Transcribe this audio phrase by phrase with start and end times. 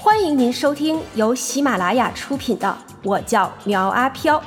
[0.00, 2.68] 欢迎您收听由喜马拉雅出品的
[3.02, 4.40] 《我叫苗阿飘》，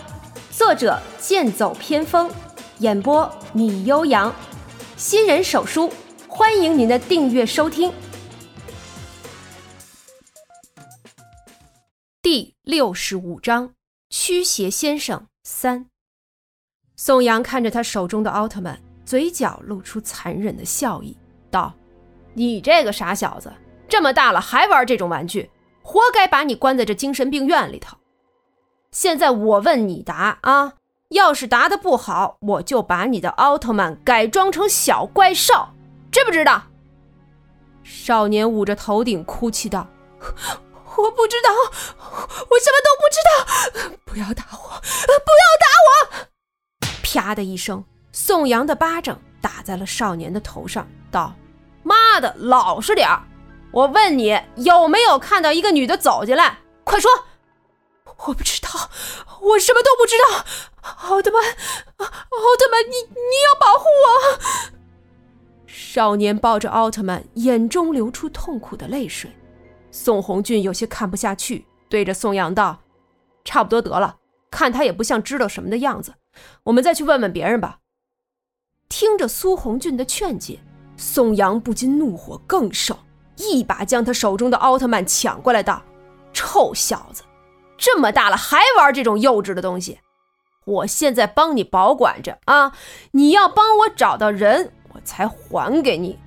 [0.49, 2.31] 作者剑走偏锋，
[2.79, 4.33] 演播米悠扬，
[4.95, 5.91] 新人手书，
[6.25, 7.91] 欢迎您的订阅收听。
[12.21, 13.73] 第六十五章：
[14.09, 15.85] 驱邪先生三。
[16.95, 21.17] 宋阳看着他手中的奥特曼，嘴角露出残忍的笑意，
[21.49, 21.73] 道
[22.33, 23.51] ：“你这个傻小子！”
[23.91, 25.51] 这么大了还玩这种玩具，
[25.83, 27.97] 活该把你关在这精神病院里头。
[28.93, 30.75] 现在我问你答啊，
[31.09, 35.67] 要是答的不好，我就把你的奥特曼改装成小怪兽，
[36.09, 36.63] 知不知道？
[37.83, 39.85] 少年捂着头顶哭泣道
[40.95, 46.27] ：“我不知道，我什么都不知道，不要打我，不要打我！”
[47.03, 47.83] 啪的一声，
[48.13, 51.33] 宋阳的巴掌打在了少年的头上，道
[51.83, 53.21] ：“妈的，老实点儿！”
[53.71, 56.59] 我问你有没有看到一个女的走进来？
[56.83, 57.09] 快说！
[58.25, 58.69] 我不知道，
[59.41, 60.45] 我什么都不知道。
[61.07, 62.07] 奥特曼，奥
[62.57, 64.71] 特曼，你你要保护我！
[65.65, 69.31] 少年抱着奥特曼，眼中流出痛苦的泪水。
[69.89, 72.79] 宋红俊有些看不下去，对着宋阳道
[73.43, 74.17] ：“差不多得了，
[74.51, 76.13] 看他也不像知道什么的样子，
[76.63, 77.79] 我们再去问问别人吧。”
[78.89, 80.59] 听着苏红俊的劝解，
[80.97, 82.97] 宋阳不禁怒火更盛。
[83.41, 85.83] 一把将他手中的奥特曼抢过来，道
[86.31, 87.23] ：“臭小子，
[87.77, 89.99] 这么大了还玩这种幼稚的东西！
[90.65, 92.71] 我现在帮你保管着啊，
[93.11, 96.19] 你要帮我找到人，我才还给你。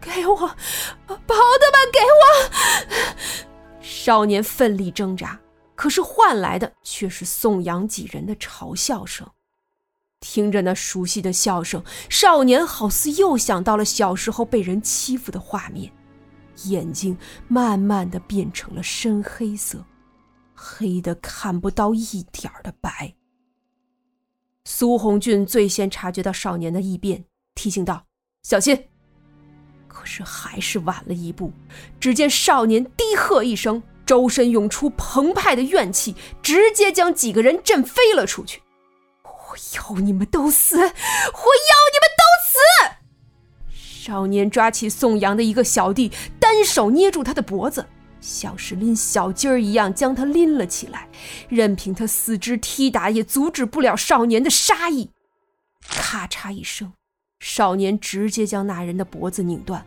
[0.00, 3.36] 给我，把奥特曼给我！”
[3.82, 5.38] 少年奋力挣扎，
[5.74, 9.28] 可是换来的却是宋阳几人的嘲笑声。
[10.20, 15.92] 听着那熟悉的笑声，少年好似又想到了小时候被人欺负的画面。
[16.64, 17.16] 眼睛
[17.48, 19.84] 慢慢的变成了深黑色，
[20.54, 23.14] 黑的看不到一点的白。
[24.64, 28.04] 苏红俊最先察觉到少年的异变，提醒道
[28.42, 28.88] ：“小心！”
[29.88, 31.52] 可是还是晚了一步。
[31.98, 38.62] 只见少年低喝一声，周身涌出澎湃的怨气，直接将几个人震飞了出去。
[39.24, 40.76] 我要你们都死！
[40.76, 42.58] 我要你们都死！
[44.02, 47.84] 少年抓起宋阳的一个小弟，单手捏住他的脖子，
[48.18, 51.06] 像是拎小鸡儿一样将他拎了起来。
[51.50, 55.10] 任凭他四肢踢打，也阻止不了少年的杀意。
[55.86, 56.94] 咔嚓一声，
[57.40, 59.84] 少年直接将那人的脖子拧断。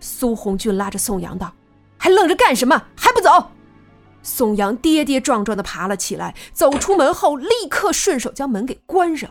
[0.00, 1.54] 苏红俊拉着宋阳道
[1.96, 2.86] ：“还愣着干什么？
[2.96, 3.52] 还不走！”
[4.24, 9.30] 宋阳跌跌撞撞地爬了起来，走出门后，立刻顺手将门给关上。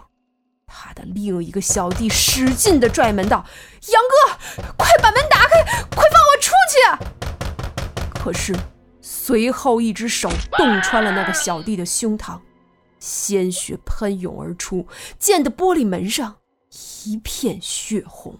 [0.65, 3.45] 他的另一个小弟使劲的拽门道
[3.91, 5.63] ：“杨哥，快把门打开，
[5.95, 6.79] 快放我出去！”
[8.13, 8.55] 可是，
[9.01, 12.39] 随后一只手洞穿了那个小弟的胸膛，
[12.99, 14.87] 鲜血喷涌而出，
[15.19, 16.35] 溅得玻璃门上
[17.05, 18.39] 一片血红。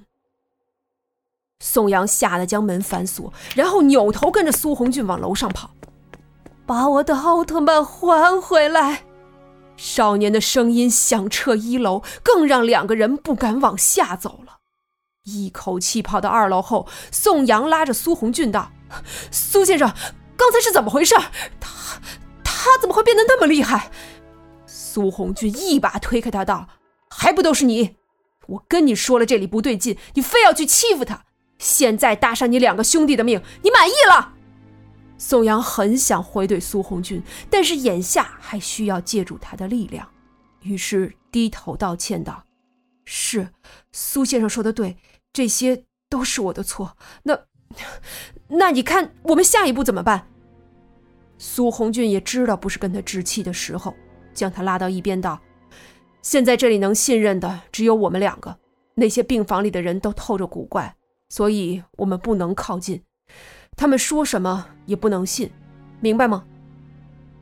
[1.59, 5.71] 宋阳吓得将门反锁，然后扭头跟着苏红俊往楼上跑
[6.65, 9.03] ：“把我的奥特曼还回来！”
[9.75, 14.59] 少年的声音响彻一楼，更让两个人不敢往下走了。
[15.23, 18.71] 一口气跑到二楼后，宋阳拉着苏红俊道
[19.31, 19.93] ：“苏先生，
[20.35, 21.15] 刚才是怎么回事？
[21.59, 22.01] 他
[22.43, 23.89] 他怎么会变得那么厉害？”
[24.67, 26.67] 苏红俊一把推开他道
[27.09, 27.95] ：“还不都是你！
[28.47, 31.23] 我跟你说了这里不对劲，你非要去欺负他。
[31.57, 34.32] 现在搭上你两个兄弟的命，你满意了？”
[35.17, 40.07] 宋阳很想回怼苏红俊，但是眼下还需要借助他的力量，
[40.61, 42.43] 于是低头道歉道
[43.05, 43.49] ：“是，
[43.91, 44.97] 苏先生说的对，
[45.31, 46.97] 这些都是我的错。
[47.23, 47.39] 那，
[48.49, 50.27] 那你看我们下一步怎么办？”
[51.37, 53.93] 苏红俊也知道不是跟他置气的时候，
[54.33, 55.39] 将他拉到一边道
[56.21, 58.57] ：“现在这里能信任的只有我们两个，
[58.95, 60.95] 那些病房里的人都透着古怪，
[61.29, 63.03] 所以我们不能靠近。”
[63.75, 65.51] 他们说什么也不能信，
[65.99, 66.43] 明白吗？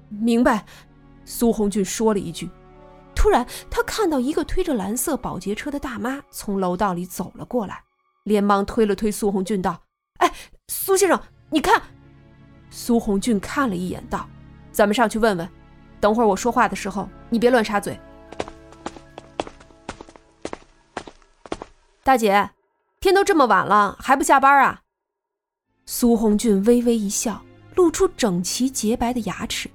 [0.10, 0.66] 明白。
[1.24, 2.50] 苏红俊说了一句。
[3.16, 7.84] 突然，他看到一个推着蓝色保洁车的大妈从楼道里走了过来，
[8.24, 9.80] 连忙推了推苏红俊，道
[10.18, 10.34] ：“哎，
[10.70, 11.82] 苏先生，你看。”
[12.72, 14.28] 苏红俊看了一眼，道
[14.72, 15.48] ：“咱们上去问问。
[16.00, 18.00] 等会儿我说话的时候，你别乱插嘴。”
[22.04, 22.50] 大姐，
[23.00, 24.82] 天都这么晚了，还不下班啊？
[25.94, 27.44] 苏红俊微微一笑，
[27.76, 29.70] 露出整齐洁白的牙齿，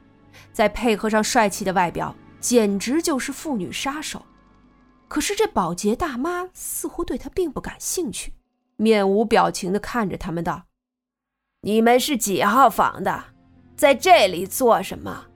[0.50, 4.24] 再配合上帅气的外表，简直就是妇女杀手。
[5.08, 8.32] 可是这保洁大妈似乎对他并不感兴趣，
[8.76, 10.62] 面无表情地看着他们道
[11.60, 13.24] ：“你们是几号房的？
[13.76, 15.26] 在这里做什么？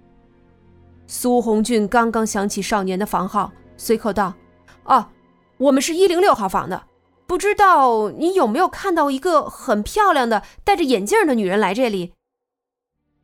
[1.06, 4.32] 苏红俊刚刚想起少年的房号，随口道
[4.84, 5.06] ：“哦，
[5.58, 6.84] 我们是一零六号房的。
[7.30, 12.12] 不知道你有没有看到一个很漂亮的戴着眼镜的女人来这里？”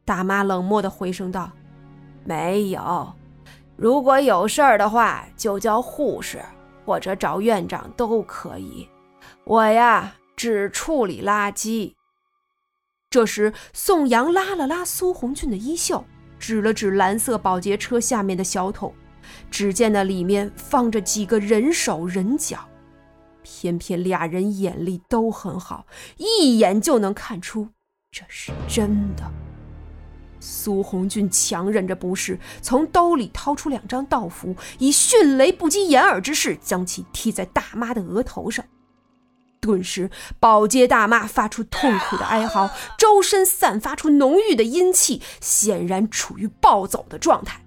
[0.06, 1.50] 大妈冷漠的回声道
[2.22, 3.12] ：“没有。
[3.74, 6.40] 如果有事儿的话，就叫护士
[6.84, 8.88] 或者找院长都可以。
[9.42, 11.92] 我呀，只处理垃圾。”
[13.10, 16.04] 这时，宋阳拉了拉苏红俊的衣袖，
[16.38, 18.94] 指了指蓝色保洁车下面的小桶，
[19.50, 22.60] 只见那里面放着几个人手人脚。
[23.48, 27.68] 偏偏俩人眼力都很好，一眼就能看出
[28.10, 29.22] 这是真的。
[30.40, 38.64] 苏红俊强忍着不适，从兜里掏出两张道符，以迅雷不及掩耳之势将其踢在大妈的额头上。
[39.60, 40.10] 顿时，
[40.40, 47.64] 保洁大妈发出痛苦的哀嚎，周身散发出浓郁的阴气，显然处于暴走的状态。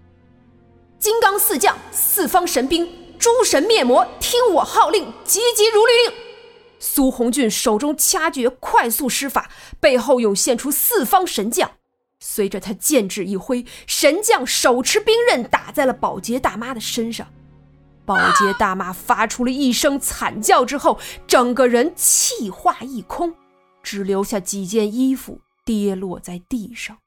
[0.99, 2.87] 金刚四将，四方神兵，
[3.19, 6.13] 诸神灭魔，听我号令，急急如律令！
[6.79, 9.51] 苏红俊手中掐诀快速施法，
[9.81, 11.69] 背后涌现出四方神将。
[12.21, 17.27] 随着他剑指一挥，神将手持兵刃打在了保洁大妈的身上。
[18.05, 23.35] 保洁大妈发出了一声惨叫之后，整个人气化一空，
[23.83, 26.97] 只留下几件衣服跌落在地上。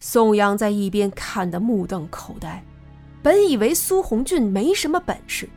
[0.00, 2.64] 宋阳在一边看得目瞪口呆，
[3.22, 5.48] 本以为苏红俊没什么本事，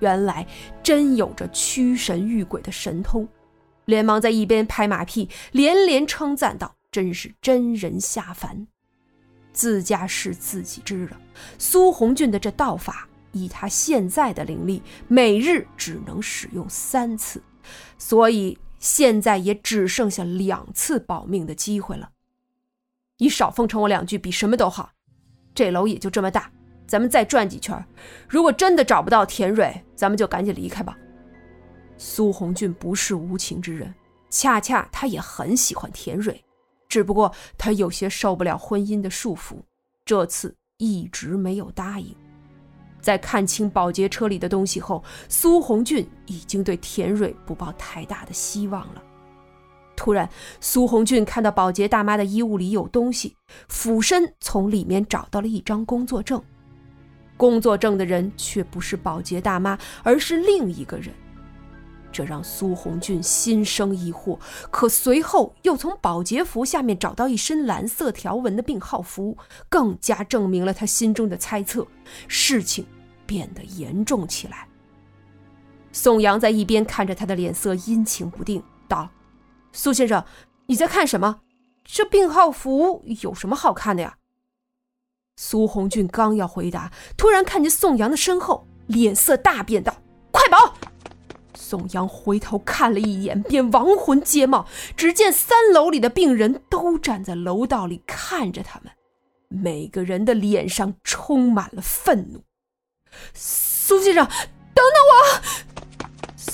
[0.00, 0.46] 原来
[0.82, 3.28] 真有着驱神御鬼的神通，
[3.84, 8.66] 连忙在一边拍马屁，连连称赞道：“真是真人下凡。”
[9.52, 11.20] 自家事自己知了，
[11.58, 13.08] 苏红俊的这道法。
[13.36, 17.42] 以他现在的灵力，每日只能使用三次，
[17.98, 22.10] 所以现在也只剩下两次保命的机会了。
[23.18, 24.92] 你少奉承我两句，比什么都好。
[25.52, 26.48] 这楼也就这么大，
[26.86, 27.84] 咱们再转几圈。
[28.28, 30.96] 如果真的找不到田蕊，咱们就赶紧离开吧。
[31.96, 33.94] 苏红俊不是无情之人，
[34.28, 36.44] 恰恰他也很喜欢田蕊，
[36.88, 39.56] 只不过他有些受不了婚姻的束缚，
[40.04, 42.14] 这次一直没有答应。
[43.00, 49.02] 在看清保洁车里的东西后，苏红俊已经对田蕊不抱太大的希望了。
[49.94, 50.28] 突然，
[50.60, 53.36] 苏红俊看到保洁大妈的衣物里有东西，
[53.68, 56.42] 俯身从里面找到了一张工作证。
[57.36, 61.14] 工作证的人却不是保洁大妈，而是另一个人。
[62.12, 64.38] 这让苏红俊心生疑惑，
[64.70, 69.36] 可随后又从保洁服下面找到一身蓝色条纹的病号服，
[69.68, 71.86] 更加证明了他心中的猜测。
[72.28, 72.86] 事情。
[73.26, 74.68] 变得严重起来。
[75.92, 79.08] 宋阳在一边看着他的脸色阴晴不定，道
[79.72, 80.22] ：“苏先生，
[80.66, 81.40] 你在看什么？
[81.84, 84.18] 这病号服有什么好看的呀？”
[85.36, 89.94] 苏红俊刚要回答，突然看见宋阳的身后，脸色大变，道
[90.30, 90.74] ：“快跑！”
[91.56, 94.66] 宋阳回头看了一眼，便亡魂皆冒。
[94.96, 98.92] 只见三楼里的病人都站在楼道里看着他们，
[99.48, 102.42] 每个人的脸上充满了愤怒。
[103.32, 104.34] 苏先生，等
[104.74, 105.73] 等我！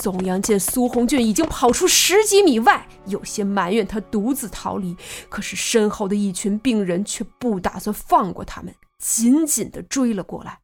[0.01, 4.97] 宋阳见苏红俊已经跑出十几米外，有些埋怨他独自逃离。
[5.29, 10.57] 可是身后的一群病人却不打算放过他们，紧紧的追了过来。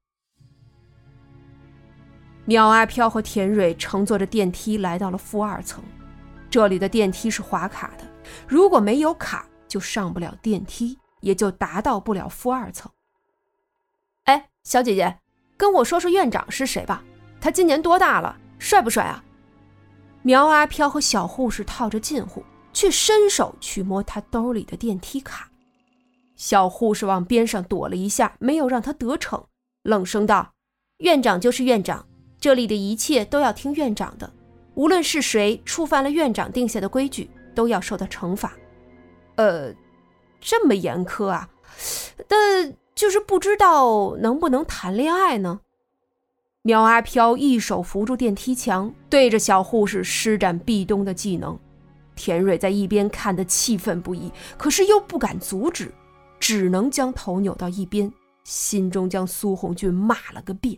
[2.45, 5.83] 苗阿飘和田蕊乘坐着电梯来到了负二层，
[6.49, 8.05] 这里的电梯是划卡的，
[8.47, 12.91] 如果没有卡就上不了电梯，也就达到不了负二层。
[14.23, 15.19] 哎，小姐姐。
[15.55, 17.03] 跟我说说院长是谁吧，
[17.39, 18.35] 他今年多大了？
[18.57, 19.23] 帅不帅啊？
[20.27, 22.43] 苗阿飘和小护士套着近乎，
[22.73, 25.49] 却伸手去摸他兜里的电梯卡。
[26.35, 29.41] 小护士往边上躲了一下，没有让他得逞，
[29.83, 30.51] 冷声道
[30.99, 32.05] ：“院长就是院长，
[32.41, 34.29] 这里的一切都要听院长的，
[34.75, 38.51] 无论是谁触犯了院长定下的规矩，都要受到惩罚。”
[39.37, 39.73] 呃，
[40.41, 41.47] 这么严苛啊？
[42.27, 42.75] 但……
[42.97, 45.59] 就是不知道能不能谈恋爱呢？
[46.67, 51.57] 苗阿飘一手扶住电梯墙，对着小护士施展壁咚的技能。
[52.13, 55.93] 田蕊在一边看得气愤不已，可是又不敢阻止，
[56.41, 58.11] 只能将头扭到一边，
[58.43, 60.77] 心中将苏红俊骂了个遍。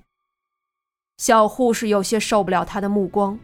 [1.17, 3.39] 小护士有些受不了他的目光，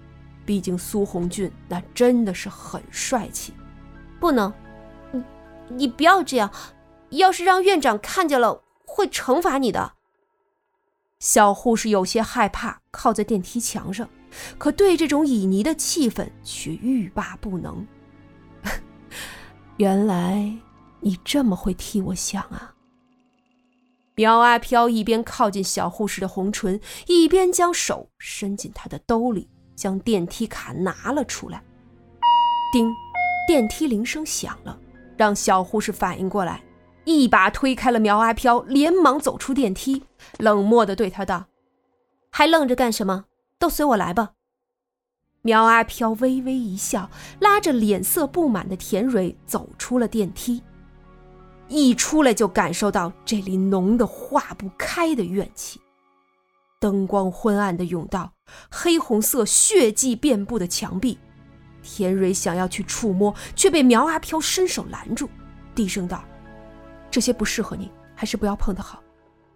[0.45, 3.55] 毕竟苏红俊那真的是很帅气。
[4.19, 4.53] 不能，
[5.11, 5.23] 你
[5.69, 6.51] 你不要这样，
[7.09, 8.61] 要是让院长看见了。
[8.85, 9.93] 会惩罚你的。
[11.25, 14.07] 小护士有些害怕，靠在电梯墙上，
[14.59, 17.83] 可对这种旖旎的气氛却欲罢不能。
[19.77, 20.55] 原来
[20.99, 22.75] 你这么会替我想啊！
[24.13, 31.59] 苗阿飘一边靠近小护士的红唇，一边将手伸进她的兜里，将电梯卡拿了出来。
[32.71, 32.87] 叮，
[33.47, 34.79] 电梯铃声响了，
[35.17, 36.63] 让小护士反应过来，
[37.05, 40.03] 一把推开了苗阿飘，连忙走出电梯，
[40.39, 41.45] 冷漠地对他道
[42.31, 43.25] ：“还愣着干什么？
[43.57, 44.33] 都随我来吧。”
[45.43, 47.09] 苗阿飘微微一笑，
[47.39, 50.61] 拉着脸色不满的田蕊走出了电梯。
[51.67, 55.79] 一出来就感受到这里浓得化不开的怨气，
[56.79, 58.33] 灯光昏暗的甬道，
[58.71, 61.17] 黑红色血迹遍布的墙壁。
[61.83, 65.29] 田蕊想要去触摸，却被苗阿飘伸手拦住，
[65.75, 66.23] 低声道
[67.15, 69.01] ：“这些不适合你，还是不要碰的好。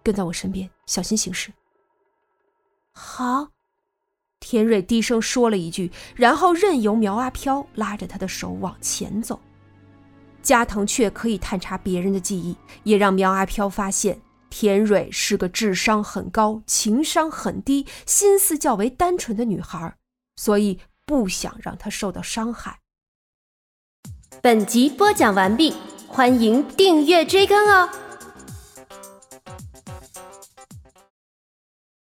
[0.02, 1.52] 跟在我身边，小心行事。”
[2.90, 3.48] 好，
[4.40, 9.38] 田蕊低声说了一句，然后任由苗阿飘拉着他的手往前走。
[10.40, 19.94] 加藤却可以探查别人的记忆，也让苗阿飘发现田蕊是个智商很高、情商很低、心思较为单纯的女孩，
[20.36, 22.78] 所以不想让她受到伤害。
[24.40, 25.74] 本集播讲完毕，
[26.12, 27.88] 欢迎订阅追更哦。